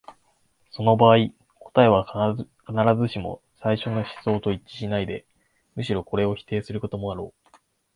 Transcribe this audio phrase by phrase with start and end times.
[0.71, 1.27] その場合、
[1.59, 2.35] 答えは
[2.73, 5.27] 必ずしも最初の思想と一致しないで、
[5.75, 7.51] むしろこれを否定することもあろう。